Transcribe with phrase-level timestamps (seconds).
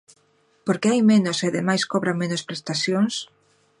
[0.65, 3.13] ¿Por que hai menos e ademais cobran menos prestacións?